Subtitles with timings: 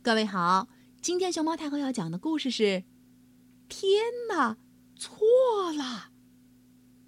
[0.00, 0.68] 各位好，
[1.02, 2.62] 今天熊猫太后要讲的故事是
[3.68, 4.56] 《天哪，
[4.96, 5.82] 错了》。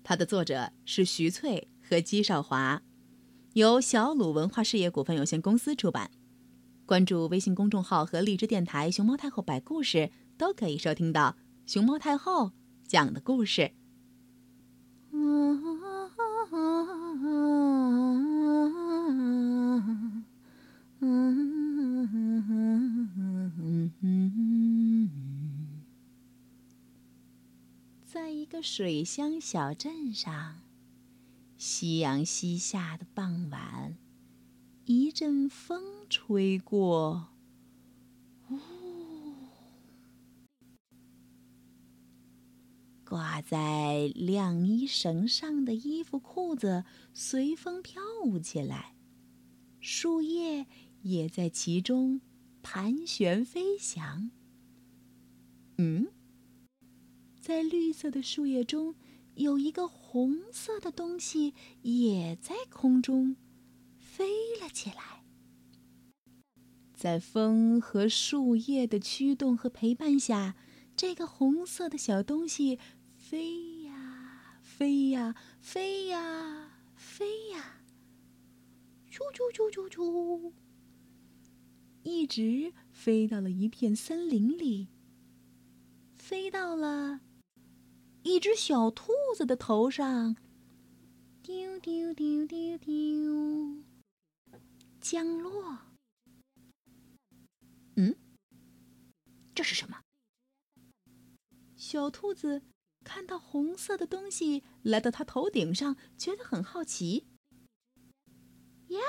[0.03, 2.83] 它的作者是徐翠和姬少华，
[3.53, 6.11] 由小鲁文化事业股份有限公司出版。
[6.85, 12.51] 关注微信公众号和荔枝电台“熊猫太后摆故事”，都可以收听到熊猫太后
[12.87, 13.71] 讲的故事。
[28.63, 30.61] 水乡小镇上，
[31.57, 33.97] 夕阳西下的傍晚，
[34.85, 37.29] 一阵风吹过，
[38.51, 38.59] 呜，
[43.05, 48.95] 挂在晾衣绳上的衣服、裤子随风飘舞起来，
[49.81, 50.67] 树叶
[51.03, 52.21] 也在其中
[52.63, 54.31] 盘旋飞翔。
[55.79, 56.09] 嗯。
[57.51, 58.95] 在绿色的树叶中，
[59.35, 63.35] 有一个红色的东西也在空中
[63.99, 65.25] 飞了起来。
[66.95, 70.55] 在风和树叶的驱动和陪伴下，
[70.95, 72.79] 这个红色的小东西
[73.13, 77.83] 飞呀飞呀飞呀飞呀，
[79.11, 80.53] 啾啾啾啾啾，
[82.05, 84.87] 一直飞到了一片森林里，
[86.17, 87.23] 飞到了。
[88.23, 90.37] 一只小兔子的头上，
[91.43, 93.83] 丢丢丢丢丢，
[95.01, 95.79] 降落。
[97.97, 98.15] 嗯，
[99.55, 100.03] 这是什么？
[101.77, 102.63] 小兔子
[103.05, 107.27] 看到红色的东西来到它头顶上，觉得很好奇。
[108.89, 109.01] 耶，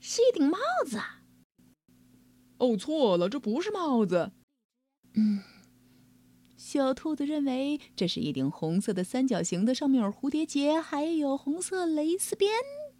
[0.00, 0.98] 是一顶帽子。
[2.56, 4.32] 哦，错了，这不是帽子。
[5.12, 5.42] 嗯。
[6.72, 12.50] 小兔子认为这是一顶红色的三角形的，上面有蝴蝶结，还有红色蕾丝边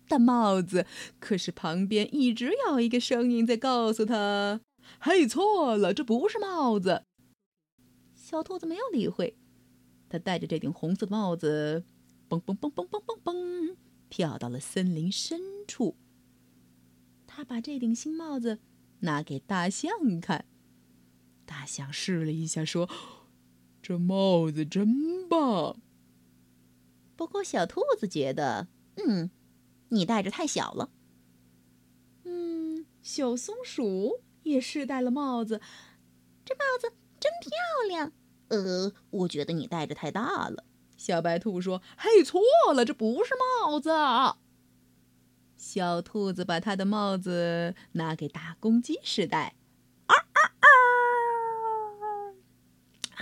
[0.07, 0.85] 的帽子。
[1.19, 4.61] 可是旁边一直有一个声音在告诉他
[5.01, 7.05] ：“嘿，错了，这不是帽子。”
[8.15, 9.39] 小兔子没有理会，
[10.11, 11.83] 他戴着这顶红色帽子，
[12.29, 13.77] 蹦蹦蹦蹦蹦蹦蹦，
[14.11, 15.97] 跳到了森林深处。
[17.27, 18.59] 他把这顶新帽子
[18.99, 20.45] 拿给大象看，
[21.47, 22.87] 大象试了一下，说。
[23.83, 25.77] 这帽子真棒。
[27.17, 29.31] 不过小兔子觉得，嗯，
[29.89, 30.91] 你戴着太小了。
[32.25, 35.61] 嗯，小松鼠也试戴了帽子，
[36.45, 37.51] 这帽子真漂
[37.89, 38.13] 亮。
[38.49, 40.65] 呃，我觉得你戴着太大了。
[40.97, 42.41] 小白兔说：“嘿，错
[42.73, 43.91] 了，这不是帽子。”
[45.57, 49.55] 小兔子把它的帽子拿给大公鸡试戴。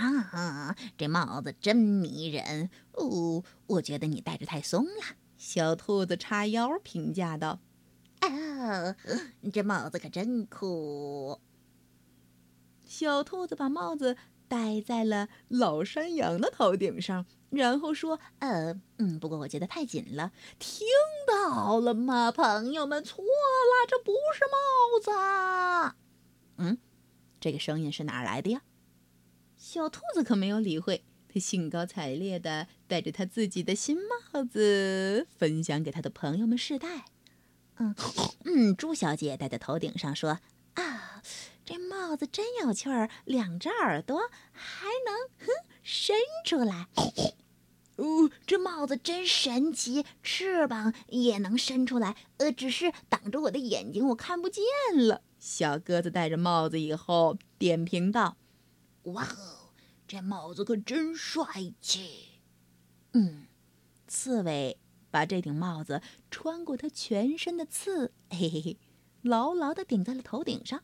[0.01, 3.43] 啊，这帽子真迷人哦！
[3.67, 5.15] 我觉得你戴着太松了。
[5.37, 7.59] 小兔子叉腰评价道
[8.21, 8.95] ：“啊，
[9.51, 11.39] 这帽子可真酷！”
[12.85, 14.17] 小兔子把帽子
[14.47, 20.31] 戴在了老山羊的头顶上，然后说：“呃，嗯，不过我觉得太紧了。
[20.59, 20.85] 听
[21.27, 23.03] 到了吗，朋友们？
[23.03, 25.95] 错了，这不是帽子。
[26.57, 26.77] 嗯，
[27.39, 28.61] 这个声音是哪儿来的呀？”
[29.73, 37.05] 小兔子可没有理会，它兴高采烈地戴着它自己的新帽子，分享给他的朋友们试戴。
[37.77, 37.95] 嗯
[38.43, 40.39] 嗯，猪小姐戴在头顶上说
[40.75, 41.23] ：“啊，
[41.63, 44.19] 这帽子真有趣儿，两只耳朵
[44.51, 45.47] 还能哼
[45.81, 46.89] 伸出来。
[47.95, 52.17] 哦，这帽子真神奇，翅膀也能伸出来。
[52.39, 54.65] 呃，只是挡着我的眼睛，我看不见
[55.07, 58.35] 了。”小鸽子戴着帽子以后点评道。
[59.03, 59.60] 哇哦，
[60.11, 61.45] 这帽子可真帅
[61.79, 62.41] 气！
[63.13, 63.45] 嗯，
[64.09, 64.77] 刺猬
[65.09, 68.77] 把这顶帽子穿过它全身的刺，嘿嘿嘿，
[69.21, 70.83] 牢牢地顶在了头顶上。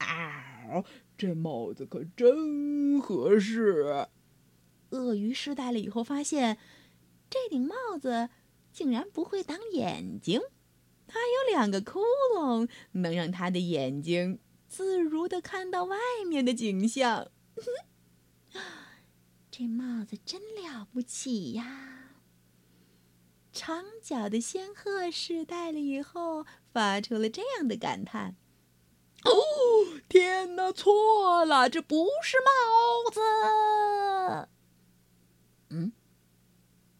[0.00, 0.84] 啊，
[1.16, 4.06] 这帽子可真合适！
[4.90, 6.58] 鳄鱼试戴了以后发现，
[7.30, 8.28] 这顶帽子
[8.70, 10.42] 竟然不会挡眼睛，
[11.06, 12.00] 它有两个窟
[12.36, 14.40] 窿，能让它的眼睛。
[14.68, 15.96] 自如的看到外
[16.28, 17.28] 面的景象，
[19.50, 21.64] 这帽子真了不起呀！
[23.52, 28.36] 长角的仙鹤试戴了以后，发出了这样的感叹
[29.24, 29.32] ：“哦，
[30.08, 34.48] 天哪，错了，这不是帽子。”
[35.70, 35.92] 嗯，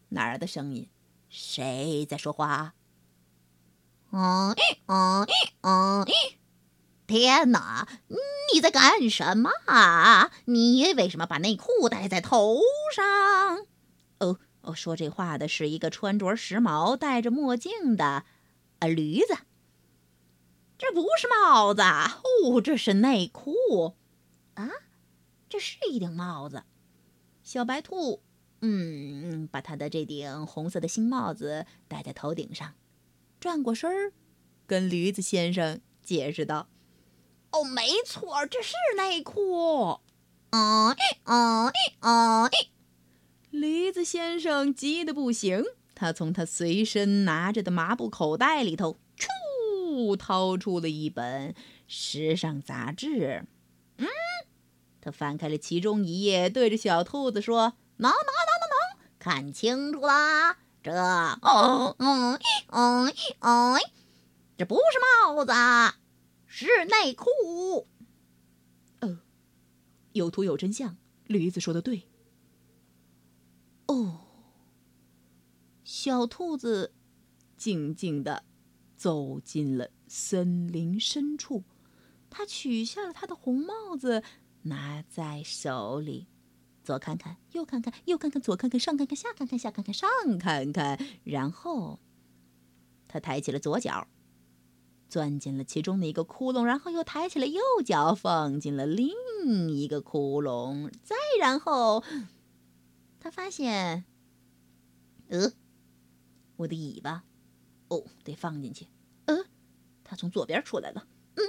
[0.09, 0.89] 哪儿的声音？
[1.29, 2.73] 谁在说话？
[4.11, 4.55] 嗯
[4.87, 5.27] 嗯
[5.61, 6.05] 嗯。
[7.05, 7.87] 天哪！
[8.53, 10.31] 你在干什么啊？
[10.45, 12.59] 你为什么把内裤戴在头
[12.95, 13.65] 上？
[14.19, 18.25] 哦哦，说这话的是一个穿着时髦、戴着墨镜的
[18.79, 19.37] 呃驴子。
[20.77, 23.95] 这不是帽子哦，这是内裤
[24.53, 24.69] 啊！
[25.49, 26.63] 这是一顶帽子。
[27.41, 28.21] 小白兔，
[28.61, 32.73] 嗯，把他的这顶红色的新帽子戴在头顶上，
[33.39, 34.13] 转过身儿，
[34.67, 36.67] 跟驴子先生解释道
[37.51, 39.99] ：“哦，没错，这是内裤。”
[40.51, 40.95] 嗯
[41.25, 42.49] 嗯嗯，
[43.49, 45.63] 驴子先生急得不行，
[45.93, 48.97] 他从他随身拿着的麻布口袋里头。
[50.19, 51.55] 掏出了一本
[51.87, 53.45] 时尚杂志，
[53.97, 54.05] 嗯，
[55.01, 63.79] 他翻开了其中一页，对着小兔子说：“能能能能能，看清楚啦，这，哦，嗯嗯嗯，
[64.55, 65.51] 这不是帽子，
[66.47, 67.87] 是内裤。”
[69.01, 69.19] 呃，
[70.13, 70.97] 有图有真相，
[71.27, 72.07] 驴子说的对。
[73.85, 74.21] 哦，
[75.83, 76.93] 小兔子
[77.55, 78.45] 静静的。
[78.97, 81.63] 走进了森林深处，
[82.31, 84.23] 他取下了他的红帽子，
[84.63, 86.25] 拿在手里，
[86.83, 90.09] 左看看，右看看，右看看，左看看，上看看，下看看，下看看，上
[90.39, 91.99] 看看，然后
[93.07, 94.07] 他抬起了左脚，
[95.09, 99.09] 钻进了其中的一个窟窿，然后又抬起了右脚，放进了另
[99.69, 102.03] 一个窟窿，再然后，
[103.19, 104.05] 他发现，
[105.29, 105.53] 呃，
[106.57, 107.23] 我的尾巴。
[107.89, 108.87] 哦，得放进去。
[109.27, 109.45] 呃，
[110.03, 111.07] 他从左边出来了。
[111.35, 111.43] 嗯，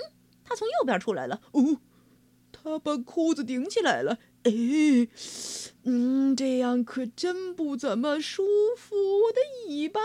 [0.44, 1.42] 他从右边出来了。
[1.50, 1.80] 哦，
[2.52, 4.18] 他把裤子顶起来了。
[4.44, 4.52] 哎，
[5.82, 8.44] 嗯，这样可真不怎么舒
[8.76, 8.94] 服。
[8.94, 10.00] 我的尾巴，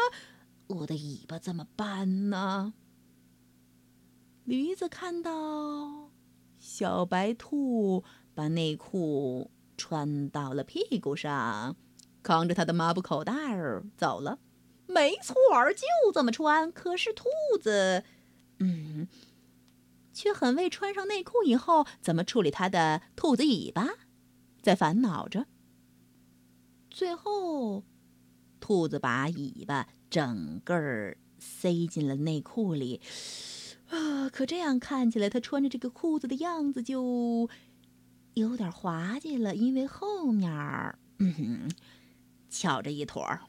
[0.65, 2.73] 我的尾巴怎么办呢？
[4.45, 6.11] 驴子看到
[6.59, 8.03] 小白兔
[8.33, 11.75] 把内裤穿到了屁股上，
[12.21, 14.39] 扛着他的抹布口袋儿走了。
[14.85, 16.71] 没错儿，就这么穿。
[16.71, 17.25] 可是兔
[17.61, 18.03] 子，
[18.59, 19.07] 嗯，
[20.11, 23.87] 却很为穿上内裤以后怎么处理它的兔子尾巴
[24.61, 25.47] 在烦恼着。
[26.89, 27.83] 最后，
[28.59, 33.01] 兔子把尾巴整个儿塞进了内裤里。
[33.89, 37.47] 啊， 可这样看起来，他穿着这个裤子的样子就
[38.33, 41.69] 有点滑稽了，因为后面儿，嗯，
[42.49, 43.41] 翘着一坨儿。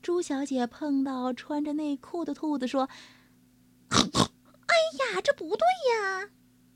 [0.00, 2.88] 朱小姐碰到穿着内裤的兔子，说
[3.92, 4.74] ：“哎
[5.12, 6.30] 呀，这不对呀！”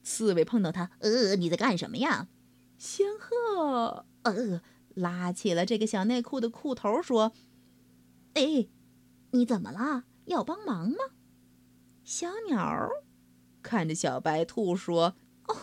[0.05, 2.29] 刺猬碰到它，呃，你在干什么呀？
[2.77, 4.61] 仙鹤，呃，
[4.95, 7.33] 拉起了这个小内裤的裤头，说
[8.35, 8.69] ：“哎，
[9.31, 10.05] 你怎么了？
[10.27, 10.99] 要帮忙吗？”
[12.13, 12.91] 小鸟
[13.63, 15.17] 看着小白兔说
[15.49, 15.57] ：“哦，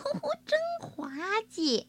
[0.44, 1.08] 真滑
[1.48, 1.86] 稽。”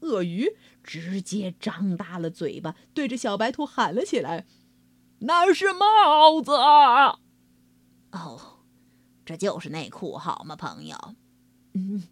[0.00, 4.46] 鳄鱼直接张大了嘴巴，对着小白兔喊了起来
[5.20, 6.52] ：“那是帽子！”
[8.12, 8.60] 哦，
[9.26, 10.96] 这就是内裤，好吗，朋友？
[11.74, 12.04] 嗯，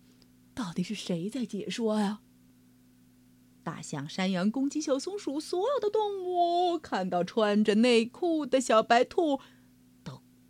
[0.55, 2.21] 到底是谁在解说呀？
[3.63, 9.41] 大象、山羊、公鸡、小松鼠，所有的动物看到穿着内裤的小白兔，都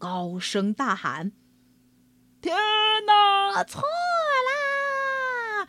[0.00, 1.32] 高声大喊
[2.40, 2.56] ：“天
[3.06, 5.68] 哪，错啦！”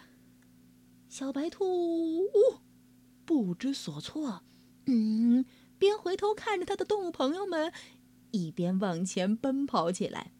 [1.10, 2.30] 小白兔
[3.26, 4.44] 不知所措，
[4.86, 5.46] 嗯，
[5.78, 7.74] 边回头看着他的动物朋友们，
[8.32, 10.32] 一边往前奔跑起来。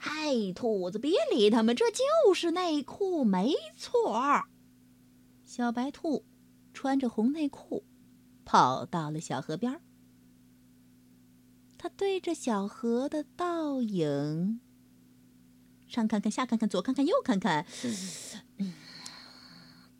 [0.00, 4.42] 嗨，兔子，别理他们，这就是内裤，没错。
[5.44, 6.24] 小白兔
[6.74, 7.84] 穿着红内裤，
[8.44, 9.80] 跑到了小河边。
[11.78, 14.60] 他对着小河的倒影，
[15.86, 17.64] 上看看，下看看，左看看，右看看，
[18.58, 18.74] 嗯。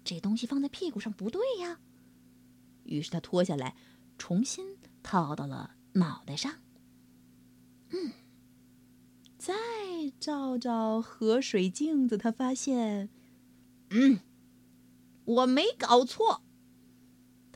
[0.04, 1.80] 这东西放在屁股上不对呀，
[2.84, 3.76] 于是他脱下来，
[4.16, 6.54] 重新套到了脑袋上。
[7.90, 8.12] 嗯，
[9.36, 9.54] 再
[10.18, 13.10] 照照河水镜子，他发现，
[13.90, 14.20] 嗯，
[15.26, 16.42] 我没搞错。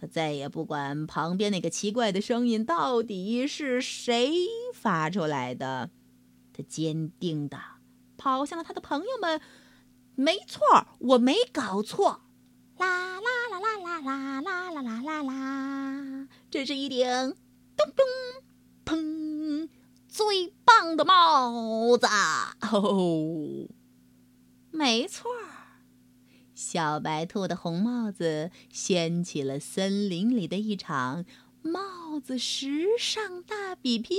[0.03, 4.33] 他再也不管旁边那个奇怪的声音到底是谁
[4.75, 5.91] 发出来的，
[6.53, 7.57] 他坚定的
[8.17, 9.41] 跑向了他的朋友们。
[10.17, 10.61] 没错，
[10.99, 12.23] 我没搞错。
[12.79, 16.29] 啦啦啦啦啦啦啦啦啦啦啦！
[16.51, 17.07] 这是一顶
[17.77, 18.05] 咚咚
[18.85, 19.69] 砰
[20.09, 22.09] 最棒的帽子
[22.73, 23.69] 哦！
[24.73, 25.31] 没错，
[26.63, 31.25] 小白兔的红帽子掀起了森林里的一场
[31.61, 34.19] 帽子时尚大比拼。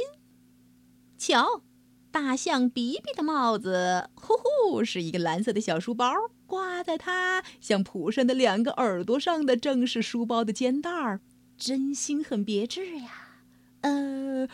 [1.18, 1.64] 瞧，
[2.12, 4.34] 大象比比的帽子，呼
[4.68, 6.14] 呼，是一个蓝色的小书包，
[6.46, 11.22] 挂在它像蒲扇的两个耳朵上的正是书包的肩带儿，
[11.58, 13.40] 真心很别致呀。
[13.82, 14.50] 呃，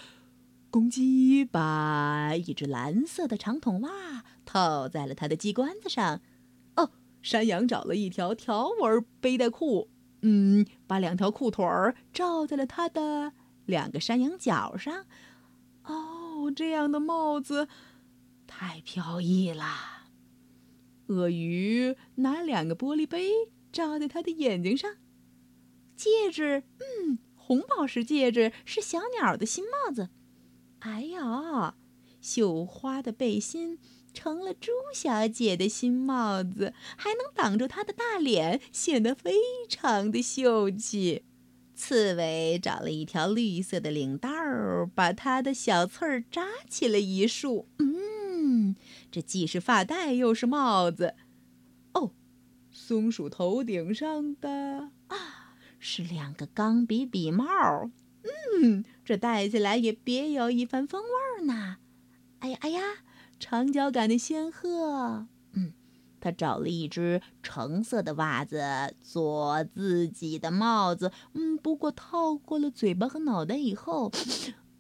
[0.70, 6.22] 公鸡把一只蓝色的长筒袜套在了它的鸡冠子上。
[7.22, 9.90] 山羊找了一条条纹背带裤，
[10.22, 13.34] 嗯，把两条裤腿儿罩在了它的
[13.66, 15.06] 两个山羊角上。
[15.84, 17.68] 哦，这样的帽子
[18.48, 19.66] 太飘逸了。
[21.08, 23.32] 鳄鱼拿两个玻璃杯
[23.72, 24.98] 罩在他的眼睛上。
[25.96, 30.10] 戒指，嗯，红宝石戒指是小鸟的新帽子。
[30.80, 31.76] 哎呀，
[32.22, 33.80] 绣花的背心
[34.14, 39.34] 成了猪小姐的新帽子，还能挡住她的大脸，显得非
[39.68, 41.24] 常的秀气。
[41.76, 47.70] 刺猬找了一条绿色的领带儿，把它的小刺儿扎起了一束。
[47.78, 48.76] 嗯，
[49.10, 51.16] 这既是发带又是帽子。
[51.94, 52.12] 哦，
[52.70, 57.46] 松鼠头顶上的啊，是两个钢笔笔帽。
[58.62, 61.78] 嗯，这戴起来也别有一番风味呢。
[62.40, 62.82] 哎呀哎呀，
[63.40, 65.28] 长脚杆的仙鹤。
[65.54, 65.74] 嗯
[66.22, 68.62] 他找了一只橙色的袜子
[69.02, 74.12] 做自己的帽子，嗯，不过套过了嘴巴和脑袋以后，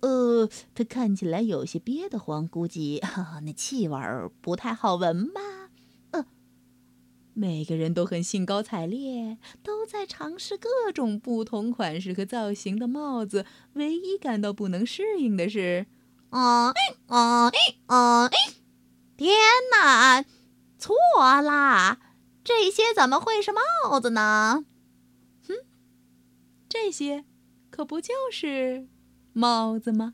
[0.01, 3.01] 呃，他看起来有些憋得慌，估计
[3.43, 5.39] 那气味儿不太好闻吧。
[6.11, 6.25] 呃，
[7.33, 13.45] 每个人都很兴高采烈，都在尝试各种不同款式和造型的帽子。
[13.75, 15.85] 唯一感到不能适应的是，
[16.29, 16.73] 啊
[17.07, 17.51] 啊
[17.87, 18.29] 啊！
[19.17, 19.35] 天
[19.71, 20.23] 哪！
[20.77, 20.95] 错
[21.41, 21.99] 啦，
[22.43, 24.63] 这些怎么会是帽子呢？
[25.47, 25.55] 哼，
[26.69, 27.25] 这些
[27.69, 28.87] 可不就是
[29.33, 30.13] 帽子吗？